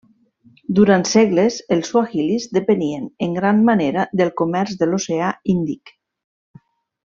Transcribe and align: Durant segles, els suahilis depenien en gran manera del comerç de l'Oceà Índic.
Durant 0.77 1.03
segles, 1.09 1.57
els 1.75 1.91
suahilis 1.93 2.49
depenien 2.57 3.05
en 3.27 3.37
gran 3.37 3.61
manera 3.69 4.09
del 4.23 4.35
comerç 4.43 4.75
de 4.83 4.89
l'Oceà 4.91 5.33
Índic. 5.57 5.97